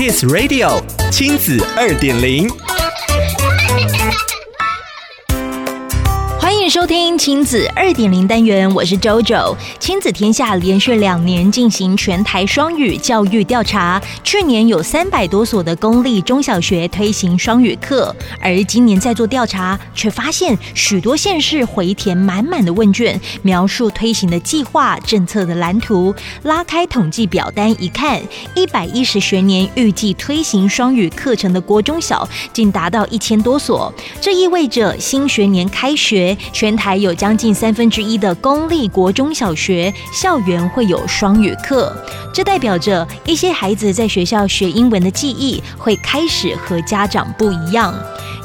[0.00, 2.48] Kiss Radio 亲子二点零。
[6.70, 9.56] 收听亲子二点零单元，我是 JoJo。
[9.80, 26.14] 亲子天下连续两年进行全台双语教育调查，去年有三百多所的公立中小学推行双语课，而今年在做调查，却发现许多县市回填满满的问卷，描述推行的计划、政策的蓝图。
[26.44, 28.22] 拉开统计表单一看，
[28.54, 36.38] 一百一十学年预计推行双语课程的国中小竟达到一千多所，这意味着新学年开学。
[36.60, 41.90] 全台有将近三分之一的公立国中小学校园会有双语课，
[42.34, 47.94] 这代表着一些孩子在学校学英文的记忆会开始和家长不一样。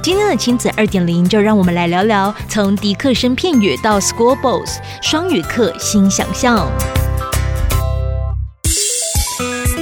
[0.01, 6.65] 今天的亲子二点零，就让我们来聊聊从迪克生片语到 School Bus 双语课新想象。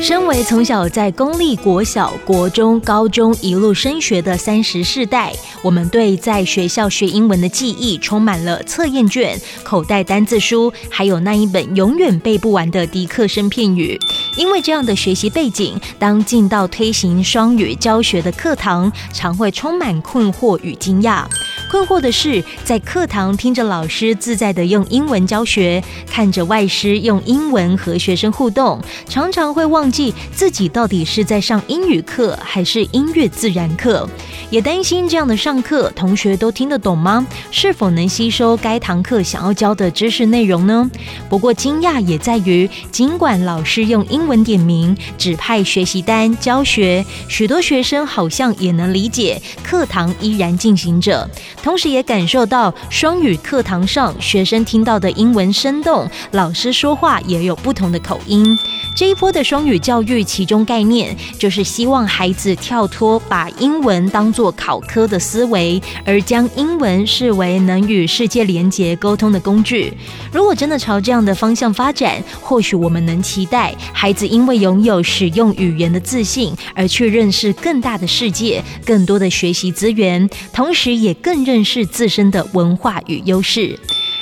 [0.04, 13.98] 身为从小在公立国小、国中、高中一路升学的三十世代，我们对在学校学英文的记忆充满了测验卷、口袋单字书，还有那一本永远背不完的迪克生片语。
[14.36, 21.24] 因为这样的学习背景，当进到推行双语教学的课堂，常会充满困惑与惊讶。
[21.74, 28.80] 困惑的是，在课堂听着老师自在的用英文教学，看着外师用英文和学生互动，
[29.10, 34.08] 常常会忘记自己到底是在上英语课还是音乐自然课，
[34.50, 37.26] 也担心这样的上课，同学都听得懂吗？
[37.52, 40.90] 是否能吸收该堂课想要教的知识内容呢？
[41.30, 51.30] 不过惊讶也在于，尽管老师用英文点名，指派学习单教学，许多学生好像也能理解，课堂依然进行着。
[51.62, 58.58] 同时也感受到双语课堂上学生听到的英文生动，老师说话也有不同的口音。
[58.96, 69.94] 这一波的双语教育，其中概念就是希望孩子跳脱把英文当做考科的思维，而将英文视为能与世界连接沟通的工具。
[70.34, 81.44] 如果真的朝这样的方向发展，或许我们能期待孩子因为拥有使用语言的自信，而去认识更大的世界、更多的学习资源，同时也更。
[81.44, 83.78] 认识自身的文化与优势。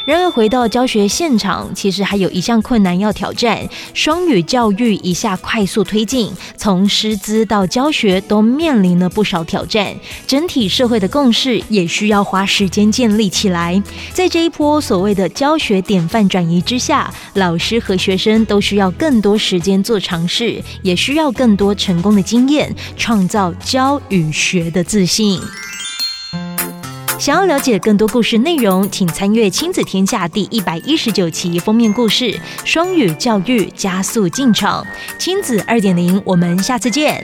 [0.05, 3.69] 然而，回到教学现场，其实还有一项困难要挑战。
[3.93, 9.95] 双语教育一下快速推进，从师资到教学都面临了不少挑战。
[10.25, 13.81] 整体社会的共识也需要花时间建立起来。
[14.11, 25.39] 在这一波所谓的教学典范转移之下，老师和学生都需要更多时间做尝试，也需要更多成功的经验，创造教与学的自信。
[27.21, 34.83] 想要了解更多故事内容，请参阅《亲子天下》第一百一十九期封面故事：双语教育加速进场。
[35.19, 37.23] 亲子二点零，我们下次见。